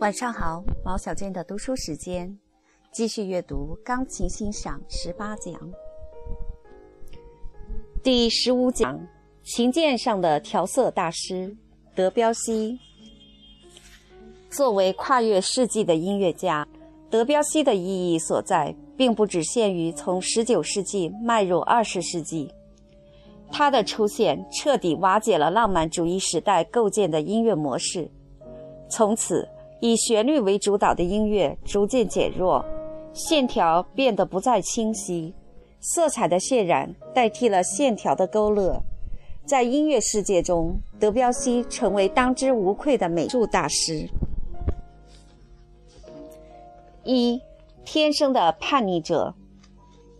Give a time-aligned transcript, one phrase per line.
[0.00, 2.34] 晚上好，毛小娟的读书时间，
[2.90, 5.52] 继续阅读钢琴欣赏十八讲，
[8.02, 8.98] 第十五讲：
[9.42, 11.54] 琴键上的调色大师
[11.94, 12.78] 德彪西。
[14.48, 16.66] 作为跨越世纪的音乐家，
[17.10, 22.50] 德彪西的意义所在，并不只限于从十九世纪迈入二十世纪。
[23.52, 28.10] 他的出现彻底瓦解了浪漫主义时代构建的音乐模式，
[28.88, 29.46] 从此
[29.80, 32.64] 以旋律为主导的音乐逐渐减弱，
[33.14, 35.34] 线条变得不再清晰，
[35.80, 38.80] 色彩的渲染代替了线条的勾勒。
[39.46, 44.06] 在音乐世界中，德彪西成为当之无愧的美术大师。
[47.02, 47.40] 一，
[47.84, 49.34] 天生的叛逆者，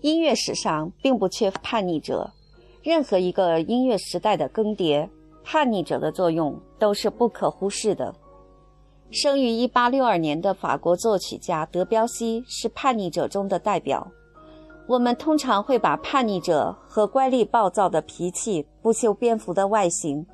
[0.01, 2.33] 音乐史上并不缺叛逆者。
[2.83, 5.07] 任何一个音乐时代的更迭，
[5.45, 8.13] 叛逆者的作用都是不可忽视的。
[9.11, 14.07] 生于1862年的法国作曲家德彪西是叛逆者中的代表。
[14.87, 20.25] 我们通常会把叛逆者和乖戾暴躁的脾气、不修边幅的外形、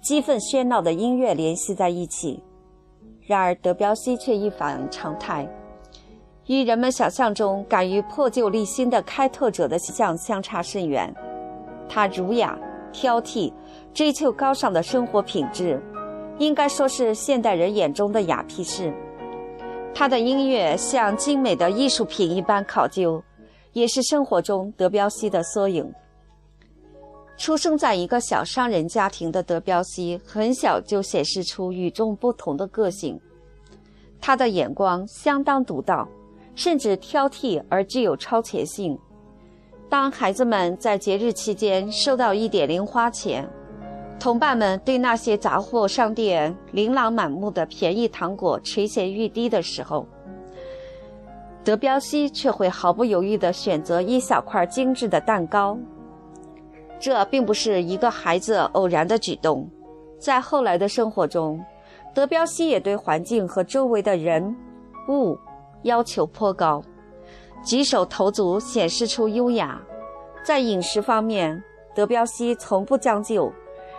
[0.00, 2.42] 激愤喧闹的音乐联系在一起。
[3.22, 5.48] 然而，德彪西却一反常态，
[6.46, 11.12] 与人们想象中敢于破旧立新的开拓者的形象相差甚远。
[11.88, 12.58] 他儒雅、
[12.92, 13.52] 挑剔，
[13.92, 15.80] 追求高尚的生活品质，
[16.38, 18.92] 应该说是现代人眼中的雅皮士。
[19.94, 23.22] 他的音乐像精美的艺术品一般考究，
[23.72, 25.92] 也是生活中德彪西的缩影。
[27.36, 33.20] 出生在一个小商人家庭的德彪西，很小就显示出与众不同的个性。
[34.20, 36.08] 他的眼光相当独到，
[36.54, 38.98] 甚至挑剔而具有超前性。
[39.88, 43.48] 当孩子们在节日期间收到一点零花钱，
[44.18, 50.06] 同伴们对那些杂货商店琳琅满目的便宜糖果垂涎欲滴的时候，
[51.62, 55.78] 德彪西却会毫不犹豫地选择一小块精致的蛋糕。
[56.98, 59.68] 这并不是一个孩子偶然的举动，
[60.18, 61.62] 在后来的生活中，
[62.14, 64.56] 德彪西也对环境和周围的人
[65.08, 65.36] 物
[65.82, 66.82] 要求颇高。
[67.62, 69.78] 举手投足显示出优雅，
[70.42, 71.62] 在饮食方面，
[71.94, 73.52] 德彪西从不将就，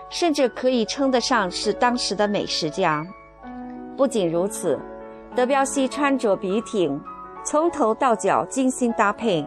[0.09, 3.05] 甚至可以称得上是当时的美食家。
[3.97, 4.79] 不仅如此，
[5.35, 6.99] 德彪西穿着笔挺，
[7.43, 9.45] 从头到脚精心搭配，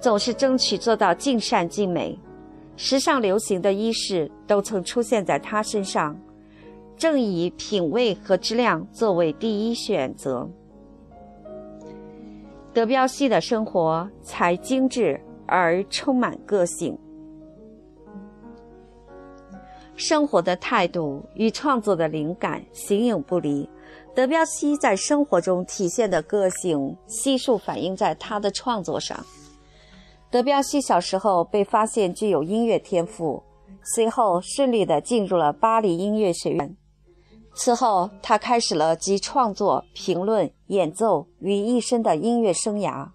[0.00, 2.18] 总是争取做到尽善尽美。
[2.76, 6.14] 时尚流行的衣饰都曾出现在他身上，
[6.96, 10.48] 正以品味和质量作为第一选择。
[12.74, 16.98] 德彪西的生活才精致而充满个性，
[19.96, 23.68] 生活的态度与创作的灵感形影不离。
[24.14, 29.18] 德彪西在生活中体现的个性，悉数反映在他的创作上。
[30.30, 33.42] 德彪西小时候被发现具有音乐天赋，
[33.94, 36.76] 随后顺利地进入了巴黎音乐学院。
[37.54, 43.08] 此后，他开始了集创作、评论、演奏于一身的音乐生涯。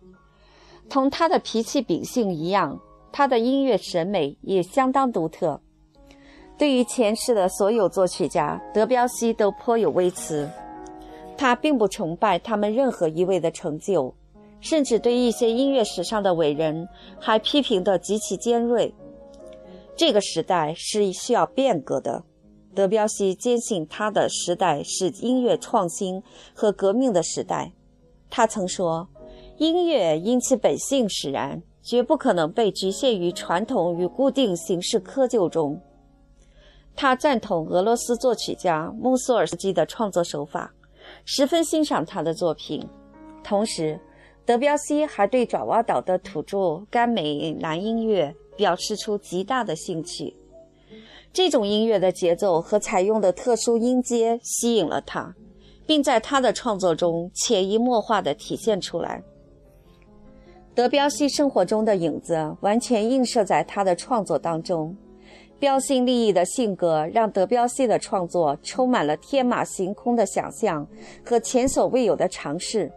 [0.90, 2.80] 同他的脾气秉性一样，
[3.12, 5.62] 他的音乐审美也相当独特。
[6.62, 10.48] 对于前世的所有作曲家，德彪西都颇有微词。
[11.36, 14.14] 他并不崇拜他们任何一位的成就，
[14.60, 16.88] 甚至对一些音乐史上的伟人
[17.20, 18.94] 还批评得极其尖锐。
[19.96, 22.22] 这个时代是需要变革的。
[22.76, 26.22] 德彪西坚信他的时代是音乐创新
[26.54, 27.72] 和革命的时代。
[28.30, 29.10] 他曾说
[29.58, 35.82] ：“音乐因其本性使然，绝不可能被局限于传统与固定形式窠臼中。”
[36.96, 40.72] 他赞同俄罗斯作曲家穆索尔斯基的创作手法，
[41.26, 42.88] 十分欣赏他的作品。
[43.44, 44.00] 同时，
[44.46, 50.36] 德彪西还对爪哇岛的土著甘美兰音乐表示出极大的兴趣。
[51.34, 55.34] 这种音乐的节奏和采用的特殊音阶吸引了他，
[55.88, 59.24] 并在他的创作中潜移默化地体现出来。
[60.76, 64.96] 德彪西生活中的影子完全映射在他的创作当中，
[65.62, 70.86] 标新立异的性格让德彪西的创作充满了天马行空的想象
[71.24, 72.92] 和前所未有的尝试。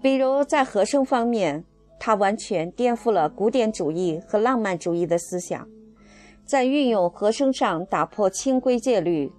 [0.00, 1.64] 比如在和声方面，
[1.98, 5.68] 他完全颠覆了古典主义和浪漫主义的思想。
[6.44, 9.32] 在运用和声上打破清规戒律，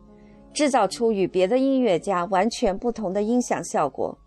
[0.51, 4.17] 制造出与别的音乐家完全不同的音响效果。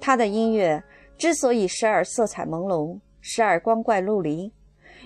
[0.00, 0.82] 他的音乐
[1.18, 4.50] 之所以时而色彩朦胧，时而光怪陆离，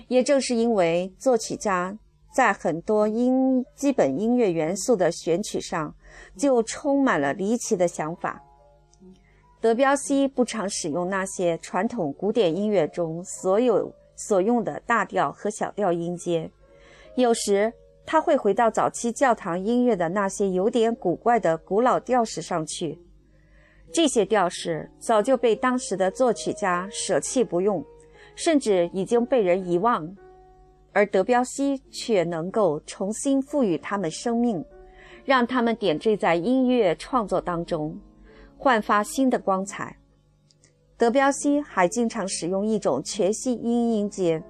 [0.07, 1.97] 也正是因为作曲家
[2.33, 5.93] 在很多音基本音乐元素的选取上，
[6.35, 8.41] 就充满了离奇的想法。
[9.61, 16.49] 德彪西不常使用那些传统古典音乐中所有所用的大调和小调音阶，
[17.15, 17.71] 有时
[18.05, 22.99] 他会回到早期教堂音乐的那些有点古怪的古老调式上去。
[23.93, 27.85] 这些调式早就被当时的作曲家舍弃不用，
[28.35, 30.13] 甚至已经被人遗忘，
[30.93, 34.63] 而德彪西却能够重新赋予它们生命，
[35.25, 37.97] 让它们点缀在音乐创作当中。
[38.57, 39.97] 焕发新的光彩。
[40.95, 44.41] 德彪西还经常使用一种全息音音阶，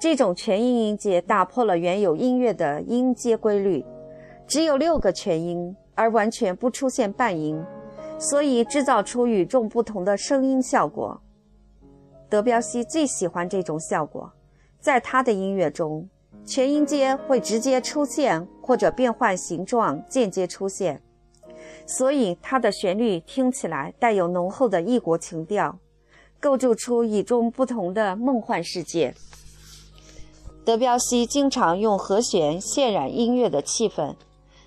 [0.00, 3.84] 这种全音音阶打破了原有音乐的音阶规律，
[4.46, 7.60] 只有六个全音，而完全不出现半音，
[8.16, 11.20] 所以制造出与众不同的声音效果。
[12.28, 14.32] 德彪西最喜欢这种效果，
[14.82, 16.06] 在他的音乐中，
[16.44, 21.00] 全音阶会直接出现或者变换形状间接出现。
[21.86, 25.78] 所以，它的旋律听起来带有浓厚的异国情调，
[26.40, 29.14] 构筑出与众不同的梦幻世界。
[30.64, 34.14] 德彪西经常用和弦渲染音乐的气氛，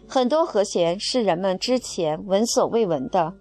[0.08, 3.34] 很多和弦是人们之前闻所未闻的。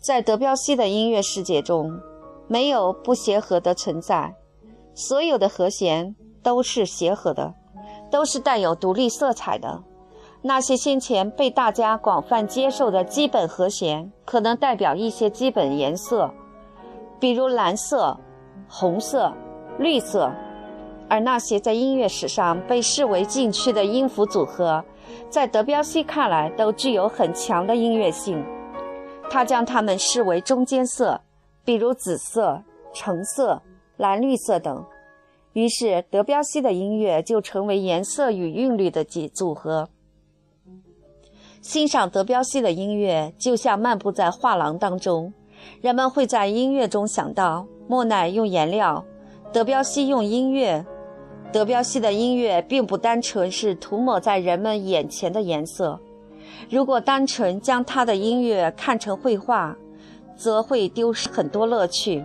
[0.00, 2.00] 在德彪西的音乐世界中，
[2.48, 4.34] 没有不协和的存在，
[4.94, 7.54] 所有的和弦都是协和的，
[8.10, 9.82] 都是带有独立色彩的。
[10.42, 16.32] 那些先前被大家广泛接受的基本和弦，可能代表一些基本颜色，
[17.18, 18.18] 比如蓝色、
[18.66, 19.32] 红色、
[19.78, 20.30] 绿色；
[21.08, 24.82] 而那些在音乐史上被视为禁区的音符组合，
[25.28, 28.42] 在德彪西看来都具有很强的音乐性。
[29.28, 31.20] 他将它们视为中间色，
[31.64, 32.62] 比如紫色、
[32.94, 33.60] 橙色、
[34.00, 34.82] 蓝绿色等。
[35.52, 39.90] 于是，德彪西的音乐就成为颜色与韵律的几组合。
[41.60, 45.30] 欣赏德彪西的音乐，就像漫步在画廊当中。
[45.82, 49.04] 人们会在音乐中想到莫奈用颜料，
[49.52, 50.82] 德彪西用音乐。
[51.52, 56.00] 德彪西的音乐并不单纯是涂抹在人们眼前的颜色。
[56.70, 59.76] 如果单纯将他的音乐看成绘画，
[60.36, 62.24] 则会丢失很多乐趣。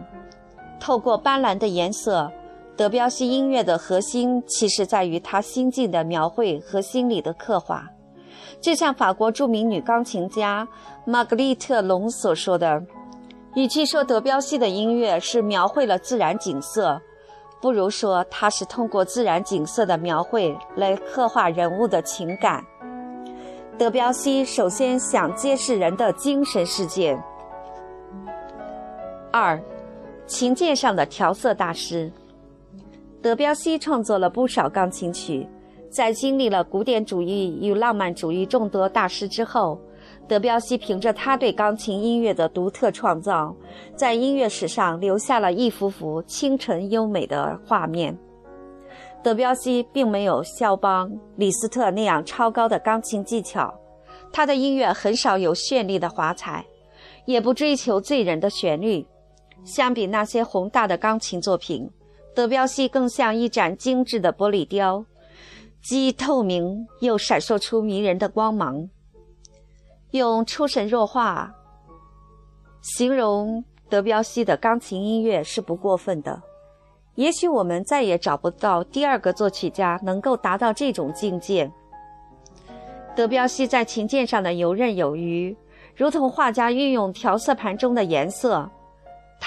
[0.79, 2.31] 透过斑斓的颜色，
[2.75, 7.89] 德彪西音乐的核心其实在于他心境的描绘和心理的刻画。
[8.61, 10.67] 就像法国著名女钢琴家
[11.05, 12.81] 玛格丽特·龙所说的
[13.55, 16.99] ：“与其说德彪西的音乐是描绘了自然景色，
[17.61, 22.63] 不如说他是通过自然景色的描绘来刻画人物的情感。”
[23.77, 27.21] 德彪西首先想揭示人的精神世界。
[29.31, 29.61] 二，
[30.27, 32.11] 琴键上的调色大师。
[33.21, 35.47] 德彪西创作了不少钢琴曲。
[35.89, 39.79] 在经历了古典主义与浪漫主义众多大师之后，
[40.27, 43.55] 德彪西凭着他对钢琴音乐的独特创造，
[43.95, 48.17] 在音乐史上留下了一幅幅清纯优美的画面。
[49.23, 53.73] 德彪西并没有肖邦、李斯特那样超高的钢琴技巧，
[54.33, 56.65] 他的音乐很少有绚丽的华彩，
[57.25, 59.05] 也不追求醉人的旋律。
[59.65, 61.89] 相比那些宏大的钢琴作品，
[62.33, 65.03] 德彪西更像一盏精致的玻璃雕。
[65.81, 68.89] 既透明又闪烁出迷人的光芒，
[70.11, 71.53] 用出神入化
[72.81, 76.41] 形容德彪西的钢琴音乐是不过分的。
[77.13, 81.71] 也许我们再也找不到第二个作曲家能够达到这种境界。
[83.15, 85.55] 德彪西在琴键上的游刃有余，
[85.95, 88.69] 如同画家运用调色盘中的颜色，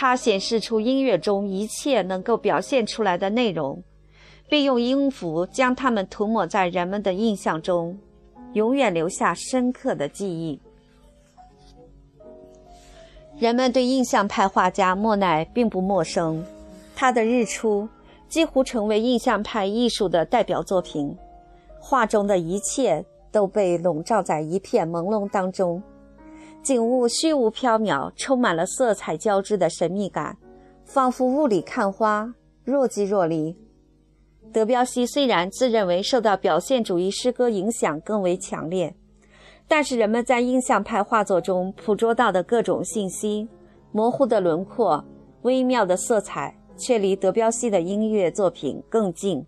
[0.00, 3.82] 它显示出音乐中一切能够表现出来的内容。
[4.48, 7.98] 并用音符将它们涂抹在人们的印象中，
[8.52, 10.58] 永远留下深刻的记忆。
[13.38, 16.42] 人们对印象派画家莫奈并不陌生，
[16.94, 17.82] 他的《日出》
[18.28, 21.14] 几乎成为印象派艺术的代表作品。
[21.78, 25.82] 画中的一切都被笼罩在一片朦胧当中，
[26.68, 30.36] 景物虚无缥缈，充满了色彩交织的神秘感，
[30.84, 33.56] 仿佛雾里看花，若即若离。
[34.52, 38.94] 德彪西虽然自认为受到表现主义诗歌影响更为强烈，
[39.66, 43.48] 但是人们在印象派画作中捕捉到的各种信息、
[43.90, 45.02] 模糊的轮廓、
[45.40, 49.42] 微妙的色彩，却离德彪西的音乐作品更近。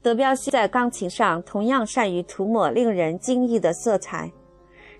[0.00, 4.32] 德彪西在钢琴上同样善于涂抹令人惊异的色彩，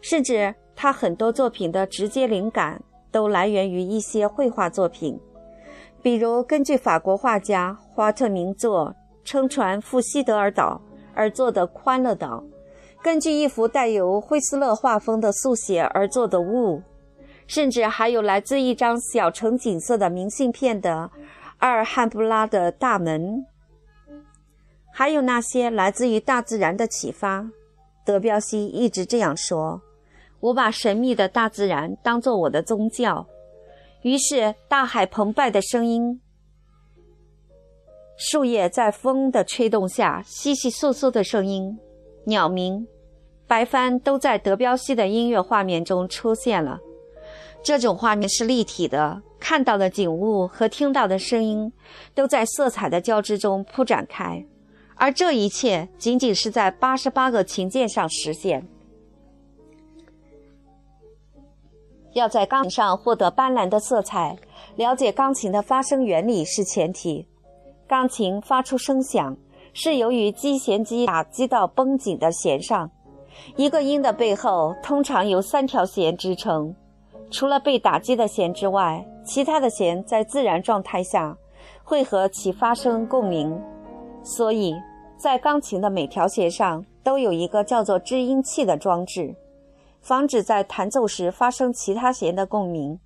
[0.03, 2.80] 甚至他很多作品的直接灵感
[3.11, 5.18] 都来源于一些绘画作品。
[6.00, 8.90] 比如，根据法国画家华特名作
[9.25, 10.80] 《撑船赴西德尔岛》
[11.14, 12.44] 而做的《欢乐岛》，
[13.02, 16.78] 根据一幅带有惠斯勒画风的速写而做的《雾》，
[17.49, 21.11] 甚至还有来自一张小城景色的明信片的
[21.56, 23.44] 阿尔汉布拉的大门，
[24.92, 27.44] 还有那些来自于大自然的启发。
[28.04, 29.82] 德彪西一直这样说
[30.40, 33.26] ：“我把神秘的大自然当作我的宗教。”
[34.02, 36.21] 于是，大海澎湃的声音，
[38.16, 41.76] 树叶在风的吹动下窸窸窣窣的声音，
[42.26, 42.87] 鸟鸣、
[43.49, 46.78] 白帆都在德彪西的音乐画面中出现了。
[47.61, 51.73] 这种画面是立体的，看到的景物和听到的声音
[52.14, 54.47] 都在色彩的交织中铺展开，
[54.95, 58.64] 而这一切仅仅是在八十八个琴键上实现。
[62.19, 64.37] 要在钢琴上获得斑斓的色彩，
[64.77, 67.27] 了解钢琴的发声原理是前提。
[67.87, 69.37] 钢琴发出声响，
[69.73, 72.91] 是由于击弦机打击到绷紧的弦上。
[73.57, 76.75] 一个音的背后通常由三条弦支撑，
[77.31, 81.37] 除了被打击的弦之外，其他的弦在自然状态下
[81.85, 83.59] 会和其发生共鸣。
[84.23, 84.75] 所以
[85.17, 89.35] 在钢琴的每条弦上都有一个叫做制音器的装置。
[90.09, 92.99] 防止在弹奏时发生其他弦的共鸣。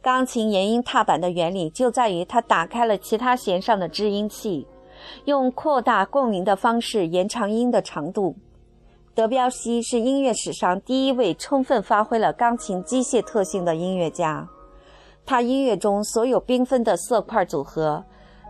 [0.00, 4.66] 钢琴延音踏板的原理就在于它打开了其他弦上的制音器，
[5.26, 8.34] 用扩大共鸣的方式延长音的长度。
[9.14, 14.48] 德彪西是音乐史上第一位充分发挥了钢琴机械特性的音乐家。
[15.26, 18.02] 他音乐中所有缤纷的色块组合、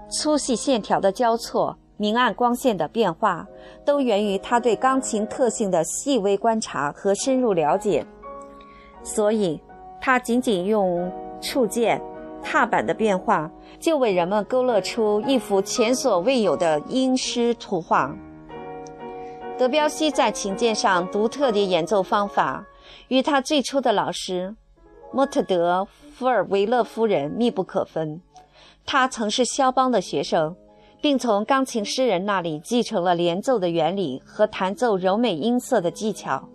[0.09, 1.77] 粗细线条的交错。
[2.01, 3.47] 明暗光线的变化，
[3.85, 8.03] 都源于他对钢琴特性的细微观察和深入了解。
[9.03, 9.61] 所以，
[10.01, 12.01] 他仅仅用触键、
[12.43, 18.17] 踏板的变化，就为人们勾勒出一幅前所未有的音诗图画。
[19.59, 22.65] 德彪西在琴键上独特的演奏方法，
[23.09, 24.57] 与他最初的老师
[25.13, 25.83] 莫特德·
[26.15, 28.23] 福尔维勒夫人密不可分。
[28.87, 30.57] 他曾是肖邦的学生。
[31.01, 36.49] 并从钢琴诗人那里继承了连奏的原理和弹奏柔美音色的技巧，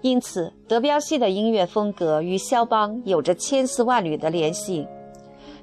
[0.00, 4.86] 因此德彪西的音乐风格与肖邦有着千丝万缕的联系。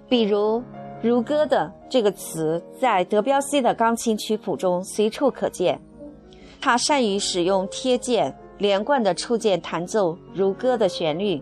[0.09, 0.61] 比如
[1.01, 5.79] “如歌”的这个词，在德彪西的钢琴曲谱中随处可见。
[6.59, 11.41] 他善于使用贴键、连贯的触键弹奏“如歌”的旋律，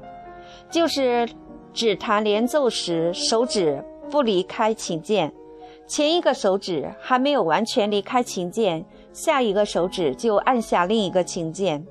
[0.70, 1.28] 就是
[1.74, 5.34] 指弹连奏时手指不离开琴键。
[5.89, 11.84] 前一个手指还没有完全离开琴键，下一个手指就按下另一个琴键。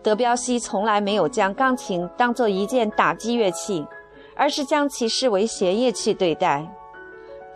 [0.00, 3.84] 德彪西从来没有将钢琴当做一件打击乐器，
[4.36, 6.64] 而是将其视为弦乐器对待。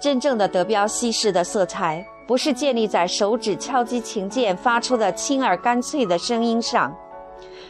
[0.00, 6.92] 真正的德彪西式的色彩，不是建立在手指敲击琴键发出的轻而干脆的声音上，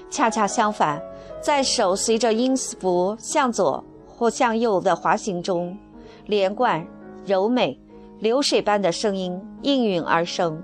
[0.08, 0.98] 恰恰相反，
[1.42, 5.76] 在手随着音符向左或向右的滑行中，
[6.24, 6.82] 连贯。
[7.28, 7.78] 柔美、
[8.18, 10.60] 流水般的声音应运而生。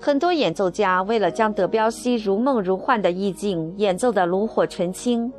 [0.00, 5.30] 很多演奏家为了将德彪西如梦如幻的意境演奏得炉火纯青，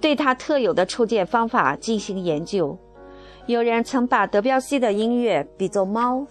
[0.00, 2.76] 对他特有的触键方法进行研究。
[3.46, 6.26] 有人曾把德彪西的音乐比作猫，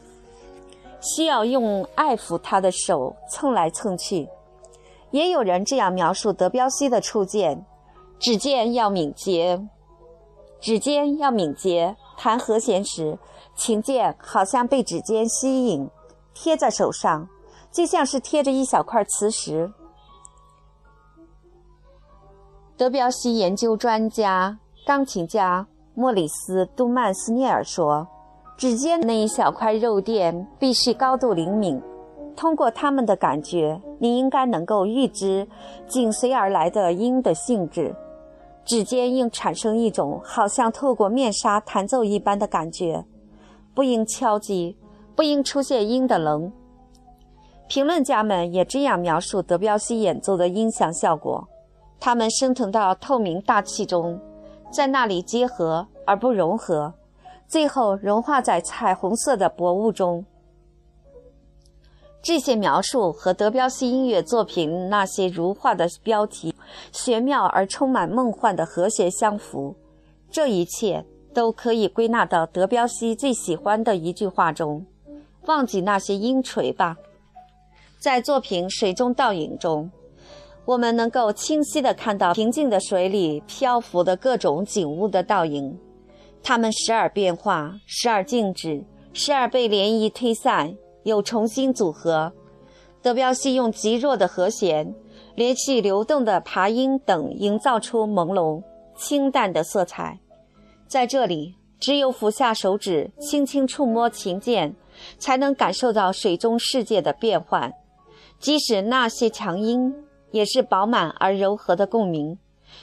[1.01, 4.27] 需要用爱抚他的手蹭来蹭去。
[5.11, 7.65] 也有人这样描述德彪西的触键：
[8.19, 9.59] 指尖要敏捷，
[10.59, 13.17] 指尖要敏捷，弹和弦时。
[13.55, 15.89] 琴键好像被指尖吸引，
[16.31, 17.27] 贴在手上，
[17.71, 19.71] 就像是贴着一小块磁石。
[22.77, 28.07] 德彪西研究专家、钢琴家莫里斯·杜曼斯涅尔说
[28.55, 31.81] ：“指尖那一小块肉垫必须高度灵敏，
[32.35, 35.47] 通过他们的感觉，你应该能够预知
[35.87, 37.95] 紧随而来的音的性质。
[38.67, 43.03] 指尖应产生一种好像透过面纱弹奏一般的感觉。”
[43.73, 44.75] 不应敲击，
[45.15, 46.51] 不应出现音的棱。
[47.67, 51.47] 评论家们也这样描述德彪西演奏的音响效果：
[51.99, 54.19] 它们升腾到透明大气中，
[54.71, 56.91] 在那里结合而不融合，
[57.47, 60.25] 最后融化在彩虹色的薄雾中。
[62.27, 66.53] 这些描述和德彪西音乐作品那些如画的标题、
[66.91, 69.73] 玄妙而充满梦幻的和谐相符。
[70.29, 71.05] 这一切。
[71.33, 74.83] 都可以归纳到德彪西最喜欢的一句话中
[75.45, 76.97] ：“忘记那些音锤吧。”
[78.01, 79.91] 在作品《水中倒影》中，
[80.65, 85.77] 我们能够清晰地看到平静的水里漂浮的各种景物的倒影，
[86.41, 90.75] 它们时而变化，时而静止，时而被涟漪推散，
[91.07, 92.33] 又重新组合。
[93.01, 94.93] 德彪西用极弱的和弦、
[95.35, 98.61] 连续流动的爬音等，营造出朦胧、
[98.97, 100.19] 清淡的色彩。
[100.85, 104.75] 在这里，只有俯下手指，轻轻触摸琴键，
[105.17, 107.73] 才能感受到水中世界的变幻。
[108.37, 109.95] 即使那些强音，
[110.31, 112.37] 也是饱满而柔和的共鸣。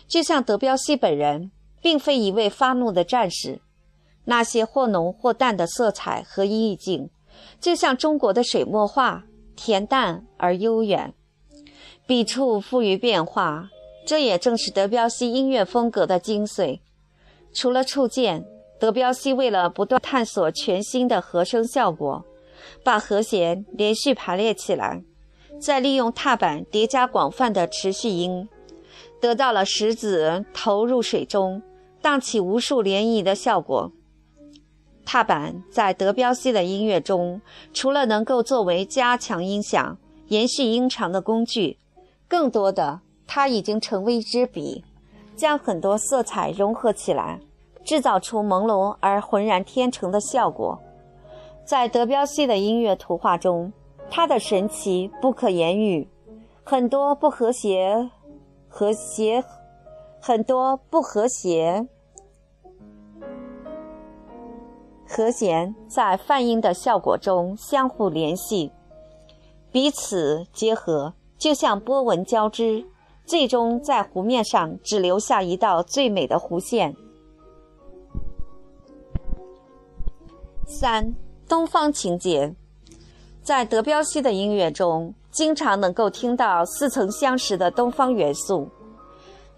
[0.08, 1.50] 就像德彪西本人，
[1.82, 3.60] 并非一位发怒的战士。
[4.24, 7.10] 那些或浓或淡的色彩和意境，
[7.60, 9.24] 就像中国的水墨画，
[9.56, 11.14] 恬淡而悠远。
[12.06, 13.68] 笔触富于变化，
[14.06, 16.80] 这也正是德彪西音乐风格的精髓。
[17.52, 18.44] 除了触键，
[18.78, 22.24] 德彪西为了不断探索全新的和声效果，
[22.82, 25.02] 把和弦连续排列起来，
[25.60, 28.48] 再利用踏板叠加广泛的持续音，
[29.20, 31.62] 得到了石子投入水中
[32.02, 33.92] 荡起无数涟漪的效果。
[35.04, 37.40] 踏板在德彪西的音乐中，
[37.72, 39.96] 除了能够作为加强音响、
[40.28, 41.78] 延续音长的工具，
[42.26, 44.84] 更多的它已经成为一支笔，
[45.36, 47.40] 将很多色彩融合起来，
[47.84, 50.80] 制造出朦胧而浑然天成的效果。
[51.64, 53.72] 在德彪西的音乐图画中，
[54.10, 56.08] 它的神奇不可言喻，
[56.62, 58.10] 很多不和谐、
[58.68, 59.44] 和谐，
[60.20, 61.86] 很多不和谐。
[65.06, 68.72] 和弦在泛音的效果中相互联系，
[69.70, 72.84] 彼此结合，就像波纹交织，
[73.24, 76.96] 最终在湖面上只留下一道最美的弧线。
[80.66, 81.14] 三、
[81.46, 82.54] 东方情节，
[83.42, 88.68] 在德彪西的音乐中，经常能够听到似曾相识的东方元素，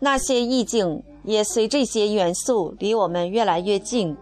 [0.00, 4.16] 那些意境也随这些元素离我们越来越近。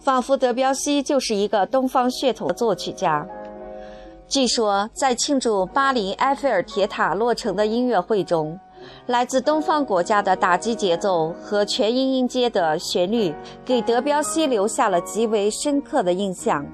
[0.00, 3.26] 仿佛德彪西就是一个东方血统的作曲家。
[4.26, 8.58] 据说，在庆祝巴黎埃菲尔铁塔落成的音乐会中，
[9.06, 13.34] 来自东方国家的打击节奏和全音音阶的旋律，
[13.64, 16.64] 给德彪西留下了极为深刻的印象。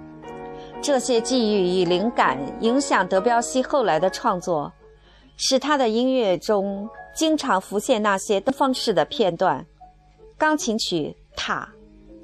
[0.83, 4.71] 这些际遇与灵感影响德彪西后来的创作，
[5.37, 9.65] 使他的音乐中经常浮现那些东方式的片段。
[10.37, 11.67] 钢琴曲《塔》。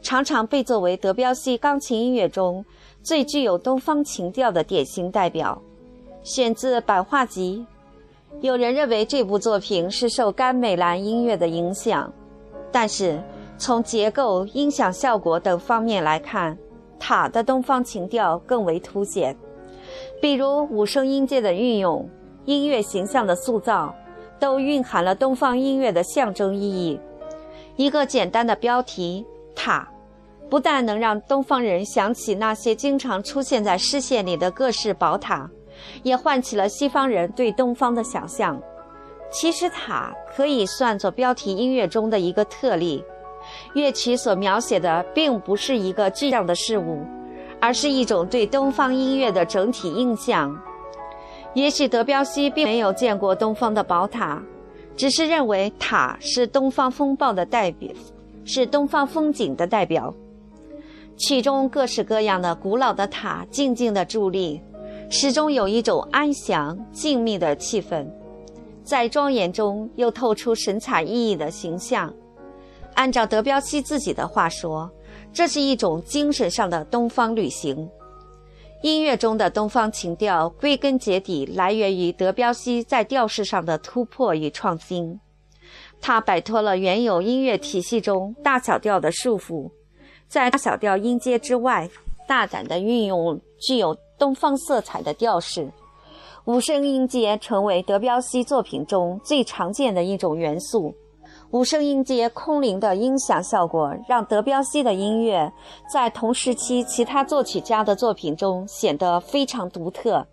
[0.03, 2.65] 常常被作为德彪西钢琴音乐中
[3.03, 5.61] 最具有东方情调的典型代表，
[6.23, 7.65] 选自版画集。
[8.41, 12.13] 有人认为这部作品是受甘美兰音乐的影响，
[12.73, 13.23] 但是
[13.57, 16.57] 从结构、音响效果等方面来看，
[16.99, 19.37] 塔的东方情调更为凸显。
[20.21, 22.09] 比如五声音阶的运用、
[22.45, 23.95] 音乐形象的塑造，
[24.41, 26.99] 都蕴含了东方音乐的象征意义。
[27.77, 29.89] 一个简单的标题“塔”。
[30.53, 35.49] 不但能让东方人想起那些经常出现在视线里的各式宝塔，
[36.03, 38.61] 也唤起了西方人对东方的想象。
[39.31, 43.03] 其实，塔可以算作标题音乐中的一个特例。
[43.73, 47.03] 乐曲所描写的并不是一个具象的事物，
[47.59, 50.55] 而是一种对东方音乐的整体印象。
[51.55, 54.43] 也许德彪西并没有见过东方的宝塔，
[54.99, 57.91] 只是认为塔是东方风暴的代表，
[58.45, 60.15] 是东方风景的代表。
[61.23, 64.61] 曲中各式各样的古老的塔静静地伫立，
[65.09, 68.05] 始终有一种安详静谧的气氛，
[68.83, 72.13] 在庄严中又透出神采奕奕的形象。
[72.95, 74.91] 按照德彪西自己的话说，
[75.33, 77.89] 这是一种精神上的东方旅行。
[78.83, 85.21] 音乐中的东方情调，归根结底来源于德彪西在调式上的突破与创新。
[86.01, 89.71] 他摆脱了原有音乐体系中大小调的束缚。
[90.33, 91.87] 在大小调音阶之外，
[92.27, 95.71] 大胆地运用具有东方色彩的调式，
[96.47, 100.95] 五声音阶成为德彪西作品中最常见的一种元素。
[101.51, 105.53] 五声音阶空灵的音响效果，让德彪西的音乐
[105.93, 110.27] 在同时期其他作曲家的作品中显得非常独特。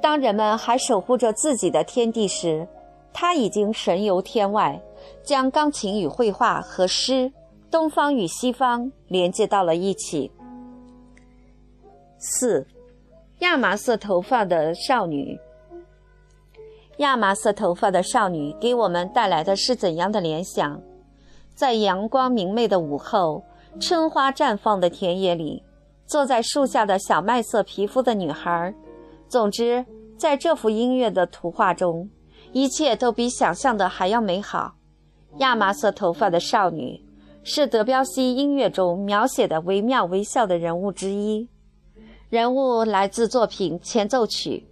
[0.00, 2.66] 当人们还守护着自己的天地时，
[3.12, 4.80] 他已经神游天外，
[5.22, 7.30] 将钢琴与绘画和诗。
[7.76, 10.32] 东方与西方连接到了一起。
[12.16, 12.66] 四，
[13.40, 15.38] 亚麻色头发的少女。
[16.96, 20.80] 亚麻色头发的少女给我们带来的是怎样的联想？
[21.54, 23.44] 在阳光明媚的午后，
[23.78, 25.62] 春花绽放的田野里，
[26.06, 28.74] 坐在树下的小麦色皮肤的女孩。
[29.28, 29.84] 总之，
[30.16, 32.08] 在这幅音乐的图画中，
[32.52, 34.76] 一切都比想象的还要美好。
[35.40, 37.04] 亚麻色头发的少女。
[37.48, 41.48] 是德彪西音乐中描写的惟妙惟肖的人物之一。
[42.28, 44.66] 人物来自作品前奏曲。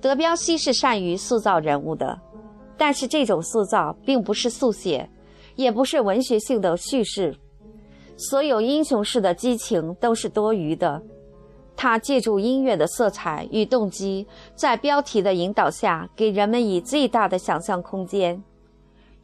[0.00, 2.16] 德彪西是善于塑造人物的，
[2.76, 5.10] 但是这种塑造并不是速写，
[5.56, 7.34] 也不是文学性的叙事。
[8.16, 11.02] 所有英雄式的激情都是多余的。
[11.74, 18.40] 他借助音乐的色彩与动机，在标题的引导下，给人们以最大的想象空间。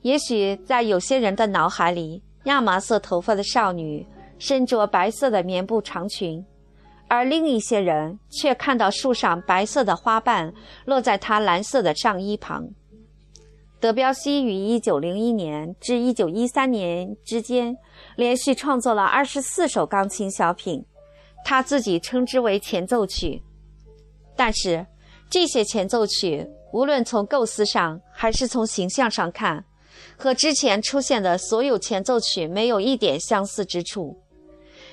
[0.01, 4.07] 也许在有些人的脑海里，亚麻色头发的少女
[4.39, 6.45] 身着白色的棉布长裙，
[7.09, 10.53] 而另一些人却看到树上白色的花瓣
[10.85, 12.69] 落在她蓝色的上衣旁。
[13.81, 17.77] 德彪西于1901年至1913年之间，
[18.17, 20.85] 连续创作了24首钢琴小品。
[21.45, 23.43] 他自己称之为前奏曲，
[24.37, 24.87] 但是
[25.29, 29.65] 这些前奏曲无论从构思上还是从形象上看，
[30.23, 34.17] 和之前出现的所有前奏曲没有一点相似之处。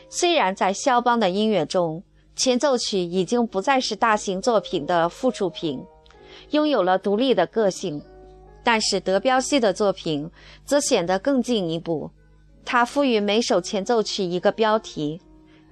[0.09, 2.03] 虽然在肖邦的音乐中，
[2.35, 5.79] 前奏曲已经不再是大型作品的附属品，
[6.49, 8.01] 拥有了独立的个性，
[8.63, 10.27] 但是德彪西的作品
[10.65, 12.09] 则显得更进一步。
[12.65, 15.21] 他赋予每首前奏曲一个标题。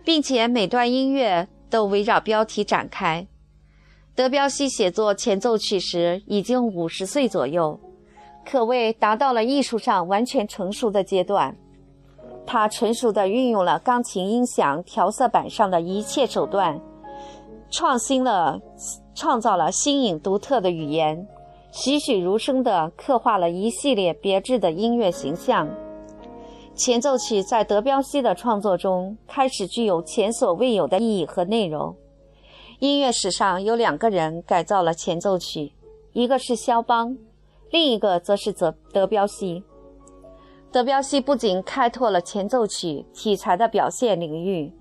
[0.08, 3.28] 并且每段音乐都围绕标题展开。
[4.15, 7.78] 德彪西写作前奏曲时已经五十岁左右，
[8.49, 11.53] 可谓达到了艺术上完全成熟的阶段。
[12.45, 16.79] 他纯熟地运用了钢琴音响调色板上的一切手段，
[17.69, 18.57] 创新了
[19.13, 21.27] 创造了新颖独特的语言，
[21.71, 25.67] 栩栩如生地刻画了一系列别致的音乐形象。
[26.73, 31.93] 前奏曲在德彪西的创作中开始具有前所未有的意义和内容。
[32.79, 35.73] 音乐史上有两个人改造了前奏曲，
[36.13, 37.17] 一个是肖邦，
[37.71, 39.63] 另一个则是德德彪西。
[40.71, 44.71] 德彪西不仅开拓了前奏曲题材的表现领域，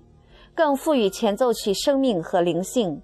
[0.53, 3.01] 更赋予前奏曲生命和灵性，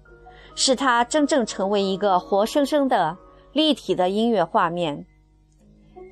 [0.54, 3.16] 使它真正成为一个活生生的
[3.52, 5.04] 立体的音乐画面。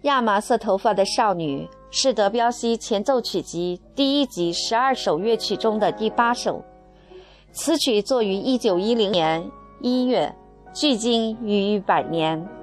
[0.02, 1.68] 亚麻色头发的少女。
[1.94, 6.64] 是德彪西前奏曲集第一集十二首乐曲中的第八首。
[7.50, 9.46] 此曲作于一九一零年
[9.82, 10.34] 一月，
[10.72, 12.61] 距今逾百年。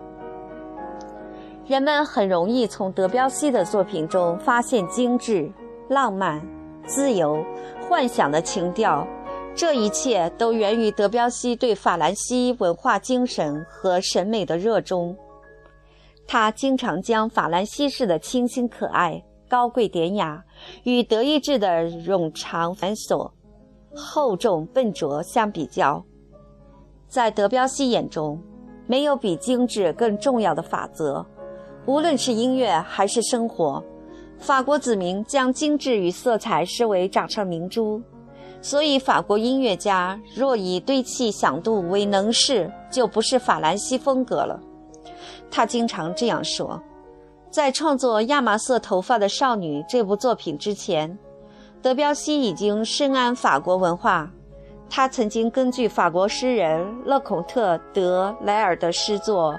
[1.69, 5.47] 人们很容易从德彪西的作品中发现精致、
[5.87, 6.41] 浪漫、
[6.83, 7.45] 自由、
[7.87, 9.05] 幻想的情调，
[9.53, 15.15] 这一切都源于德彪西对法兰西文化精神和审美的热衷。
[16.25, 20.43] 他经常将法兰西式的清新可爱、高贵典雅
[20.85, 23.29] 与德意志的冗长繁琐、
[23.93, 26.03] 厚重笨拙相比较。
[27.07, 28.41] 在德彪西眼中，
[28.87, 31.23] 没有比精致更重要的法则。
[31.85, 33.83] 无论是音乐还是生活，
[34.37, 38.01] 法国子民将精致与色彩视为掌上明珠。
[38.61, 44.59] 所以，法国音乐家若以堆砌响度为能事，就不是法兰西风格了。
[45.49, 46.79] 他经常这样说
[47.49, 51.17] ：“在创作《亚麻色头发的少女》这部作品之前，
[51.81, 54.29] 德彪西已经深谙法国文化。
[54.89, 59.57] 他曾经根据法国诗人勒孔特·德莱尔的诗作，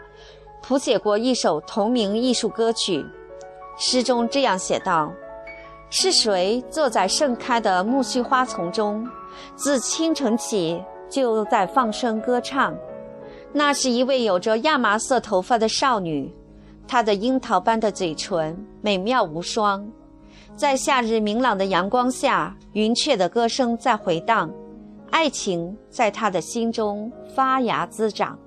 [0.62, 3.04] 谱写过一首同名艺术歌曲。
[3.78, 5.12] 诗中这样写道
[5.90, 9.06] ：‘是谁坐在盛开的苜蓿花丛中，
[9.56, 12.76] 自清晨起就在放声歌唱？’”
[13.52, 16.32] 那是一位有着亚麻色头发的少女，
[16.86, 19.84] 她的樱桃般的嘴唇美妙无双，
[20.54, 24.48] 在夏日明朗的阳光下，云雀的歌声在回荡，
[25.10, 28.38] 爱情在她的心中发芽滋长。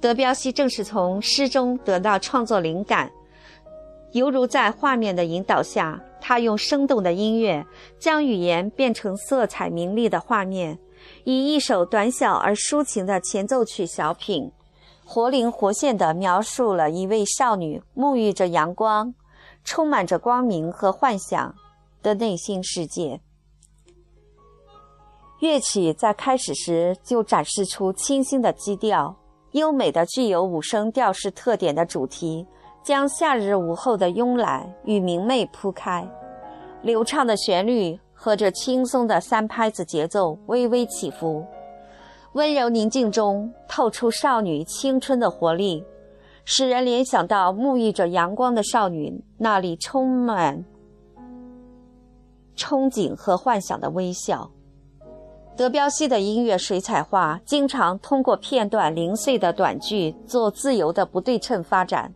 [0.00, 3.10] 德彪西正是从诗中得到创作灵感，
[4.12, 7.66] 犹如在画面的引导下，他用生动的音乐
[7.98, 10.78] 将语言变成色彩明丽的画面。
[11.24, 14.50] 以一首短小而抒情的前奏曲小品，
[15.04, 19.14] 活灵活现地描述了一位少女沐浴着阳光、
[19.64, 21.54] 充满着光明和幻想
[22.02, 23.20] 的内心世界。
[25.40, 29.14] 乐曲在开始时就展示出清新的基调，
[29.56, 32.46] 优美的具有五声调式特点的主题，
[32.82, 36.08] 将夏日午后的慵懒与明媚铺开，
[36.82, 37.98] 流畅的旋律。
[38.18, 41.44] 和着轻松的三拍子节奏微微起伏，
[42.32, 45.84] 温柔宁静中透出少女青春的活力，
[46.46, 50.64] 使人联想到沐浴着阳光的少女那里充满
[52.56, 54.50] 憧憬和幻想的微笑。
[55.56, 62.12] 德彪西的音乐水彩画经常通过片段零碎的短句做自由的不对称发展，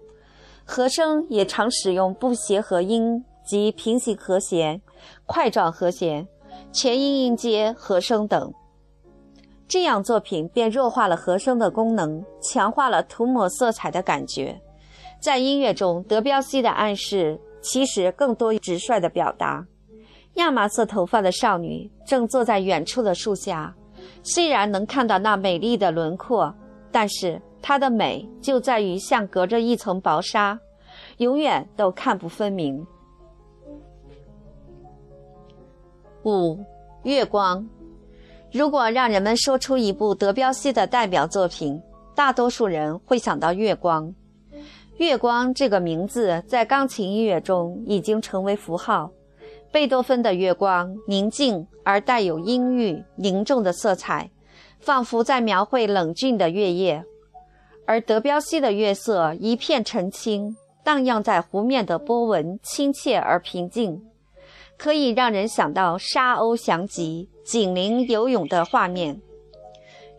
[0.63, 4.83] 和声也常使用不协和音及平行和弦。
[5.25, 6.29] 块状和弦、
[6.71, 8.53] 全音音阶和声等，
[9.67, 14.61] 这样作品便弱化了和声的功能，强化了涂抹色彩的感觉。
[15.19, 19.65] 在音乐中，德彪西的暗示其实更多直率的表达。
[20.35, 23.75] 亚麻色头发的少女正坐在远处的树下，
[24.23, 26.55] 虽然能看到那美丽的轮廓，
[26.91, 30.59] 但是她的美就在于像隔着一层薄纱，
[31.19, 32.87] 永远都看不分明。
[36.25, 36.59] 五，
[37.03, 37.67] 月光。
[38.53, 41.81] 如果让人们说出一部德彪西的代表作品，
[42.15, 44.07] 大多数人会想到《月光》。
[44.97, 49.11] 《月光》这个名字在钢琴音乐中已经成为符号。
[49.73, 54.31] 贝多芬的月光宁静而带有阴郁、凝重的色彩，
[54.79, 57.03] 仿佛在描绘冷峻的月夜；
[57.87, 64.03] 而德彪西的月色一片澄清，荡漾在湖面的波纹亲切而平静，
[64.77, 67.29] 可以让人想到沙鸥翔集。
[67.43, 69.21] 紧邻游泳的画面，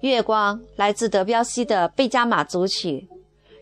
[0.02, 3.08] 月光来自德彪西的贝加马组曲。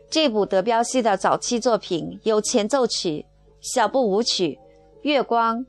[0.09, 3.23] 这部德彪西的早期作品有前奏曲、
[3.61, 4.57] 小步舞曲、
[5.03, 5.63] 月光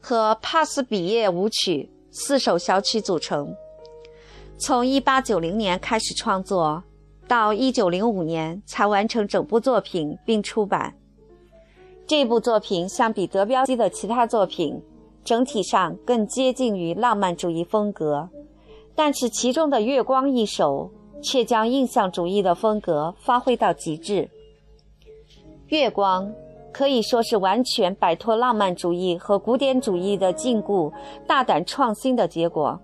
[0.00, 3.54] 和帕斯比耶舞曲四首小曲组成。
[4.58, 6.82] 从1890年开始创作，
[7.26, 10.94] 到1905年才完成整部作品并出版。
[12.06, 14.82] 这部作品相比德彪西的其他作品。
[15.24, 18.30] 整体上更接近于浪漫主义风格，
[18.94, 20.90] 但是其中的《月光》一首
[21.22, 24.22] 却将印象主义的风格发挥到极致。
[25.66, 26.26] 《月光》
[26.72, 30.92] 可以说是完全摆脱浪漫主义和古典主义的禁锢，
[31.26, 32.78] 大胆创新的结果。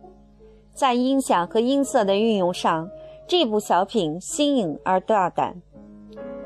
[0.73, 2.89] 在音响和音色的运用上，
[3.29, 5.55] 这部小品新颖而大胆。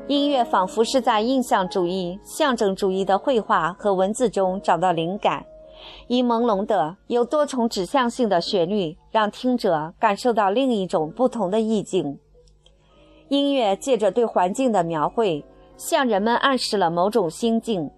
[0.07, 5.45] 音乐仿佛是在印象主义、象征主义的绘画和文字中找到灵感。
[6.07, 12.19] 以朦胧的、有多重指向性的旋律，让听者感受到另一种不同的意境。
[13.29, 15.45] 音乐借着对环境的描绘，
[15.79, 17.89] 向人们暗示了某种心境。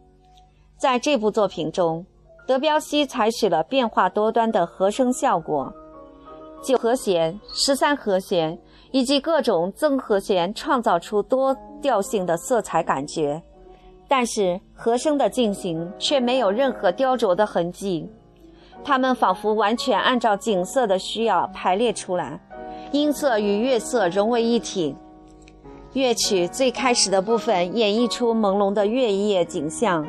[0.78, 2.06] 在这部作品中，
[2.48, 5.74] 德彪西采取了变化多端的和声效果，
[6.64, 8.58] 九和弦、十三和弦
[8.92, 13.42] 以及各种增和弦，创造出多调性的色彩感觉。
[14.08, 18.08] 但是和声的进行却没有任何雕琢的痕迹，
[18.84, 22.40] 它们仿佛完全按照景色的需要排列出来，
[22.92, 24.96] 音色与乐色融为一体。
[25.94, 30.08] 乐曲最开始的部分演绎出朦胧的月夜景象，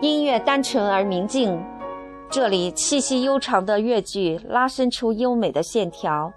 [0.00, 1.60] 音乐单纯而明净。
[2.30, 6.32] 这里气息悠长的乐句拉伸出优美的线条，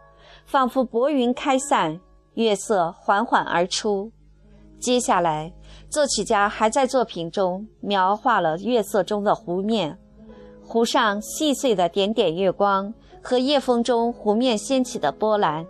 [0.45, 1.99] 仿佛薄云开散，
[2.33, 4.11] 月色缓缓而出。
[4.79, 5.53] 接下来。
[5.87, 9.97] 作曲家还在作品中描画了月色中的湖面，
[10.63, 15.65] 湖上细碎的点点月光和夜风中湖面掀起的波澜。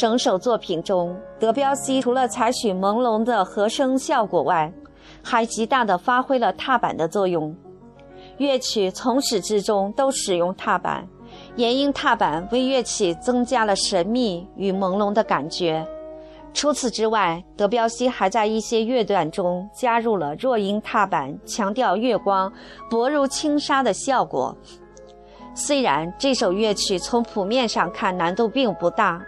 [0.00, 4.72] 整首作品中，德彪西除了采取朦胧的和声效果外，
[5.22, 7.54] 还极大地发挥了踏板的作用。
[8.38, 11.06] 乐曲从始至终都使用踏板，
[11.54, 15.86] 也因踏板为乐曲增加了神秘与朦胧的感觉。
[16.54, 22.50] 除此之外，德彪西还在一些乐段中加入了弱音踏板，强调月光
[22.88, 24.56] 薄如轻纱的效果。
[25.54, 29.22] 虽然这首乐曲从谱面上看难度并不大，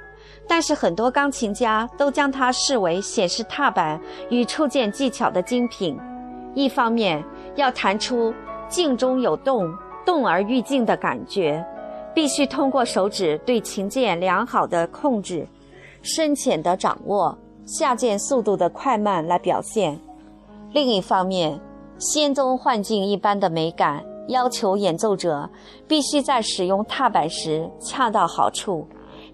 [0.54, 5.98] 但是很多钢琴家都将它视为显示踏板与触键技巧的精品。
[6.54, 8.34] 一方面要弹出
[8.68, 11.64] 静中有动，动而欲静的感觉，
[12.14, 15.48] 必须通过手指对琴键良好的控制。
[16.02, 17.34] 深浅的掌握，
[17.64, 19.98] 下键速度的快慢来表现。
[20.72, 21.58] 另一方面，
[21.96, 25.48] 仙踪幻境一般的美感要求演奏者
[25.88, 28.86] 必须在使用踏板时恰到好处，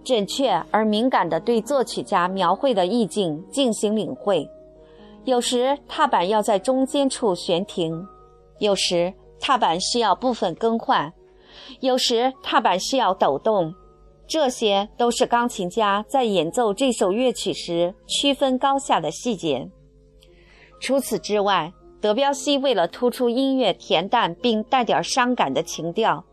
[0.09, 4.49] 准确而敏感地对作曲家描绘的意境进行领会。
[5.27, 8.09] 有时踏板要在中间处悬停，
[8.59, 11.13] 有时踏板需要部分更换，
[11.81, 13.75] 有时踏板需要抖动。
[14.27, 19.69] 这些都是钢琴家在演奏这首乐曲时区分高下的细节。
[20.81, 26.25] 除此之外，德彪西为了突出音乐恬淡并带点伤感的情调，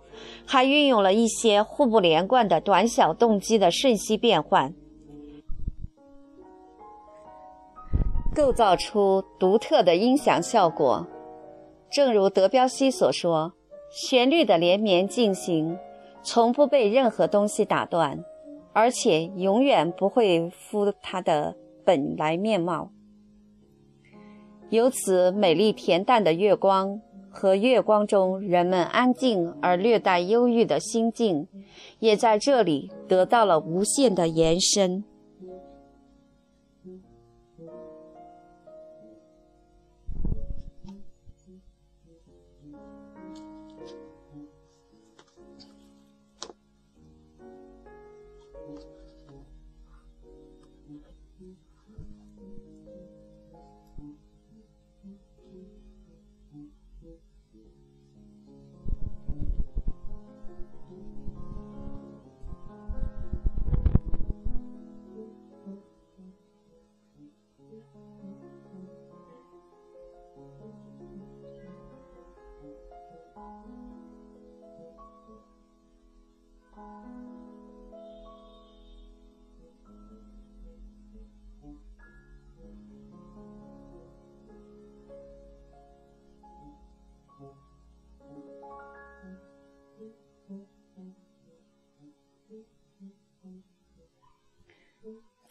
[0.45, 4.73] 还运用了一些互不连贯的短小动机的瞬息变换，
[8.36, 11.08] 构造出独特的音响效果。
[11.91, 13.54] 正如德彪西所说
[13.89, 15.78] ：“旋律的连绵进行。”
[16.28, 18.25] 从不被任何东西打断，
[18.73, 22.89] 而且永远不会敷它的本来面貌。
[24.69, 26.99] 由此，美丽恬淡的月光
[27.30, 31.47] 和月光中人们安静而略带忧郁的心境，
[31.99, 35.04] 也在这里得到了无限的延伸。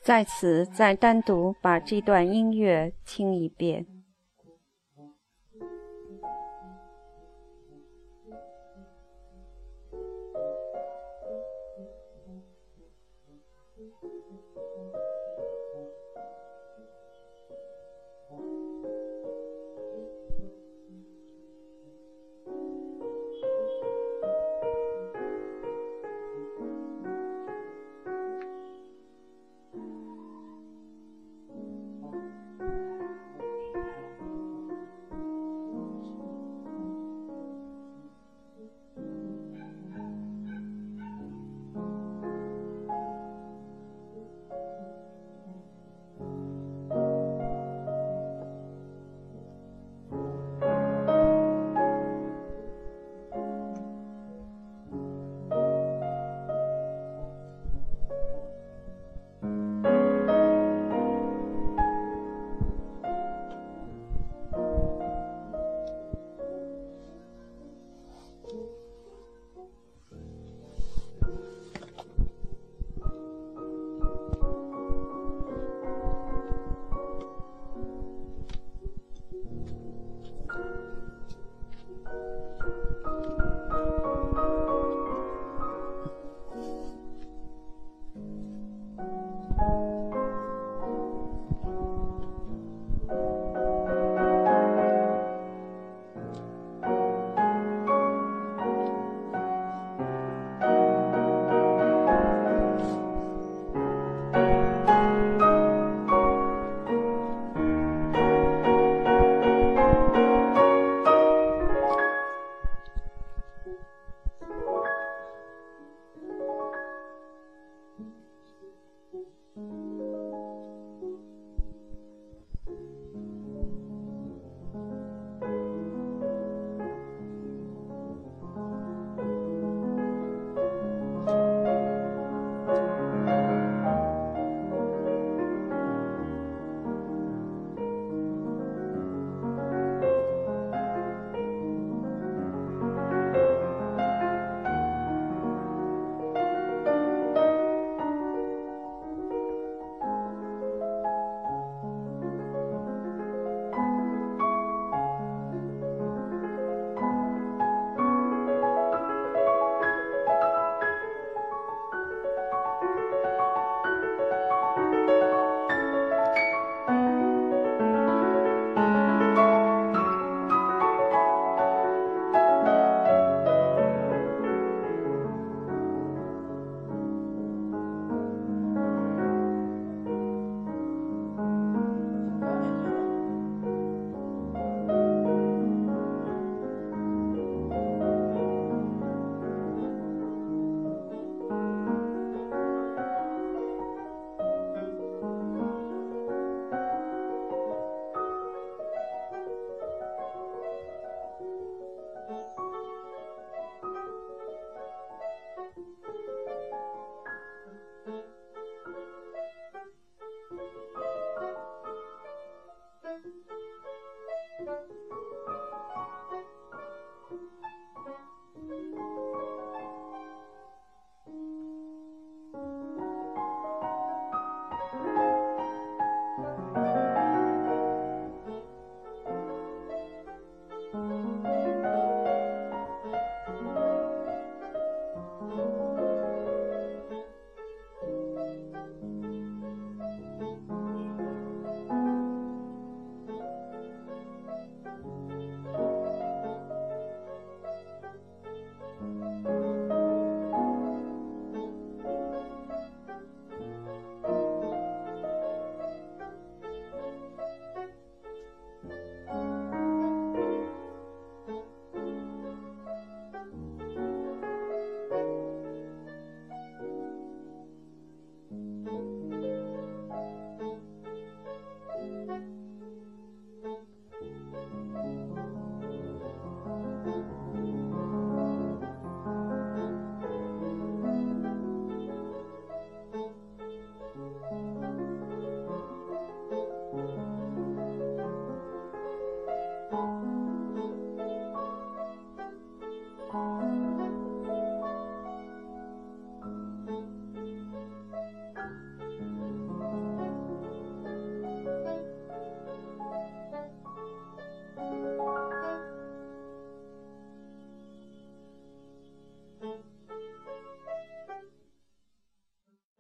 [0.04, 3.86] 在此，再单独把这段音乐听一遍。